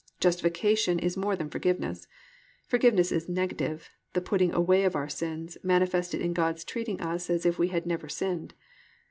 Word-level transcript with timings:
"+ 0.15 0.19
Justification 0.19 0.97
is 0.97 1.15
more 1.15 1.35
than 1.35 1.47
forgiveness. 1.51 2.07
Forgiveness 2.65 3.11
is 3.11 3.29
negative, 3.29 3.91
the 4.13 4.19
putting 4.19 4.51
away 4.51 4.83
of 4.83 4.95
our 4.95 5.07
sins, 5.07 5.59
manifested 5.61 6.21
in 6.21 6.33
God's 6.33 6.63
treating 6.65 6.99
us 6.99 7.29
as 7.29 7.45
if 7.45 7.59
we 7.59 7.67
never 7.85 8.07
had 8.07 8.11
sinned. 8.11 8.53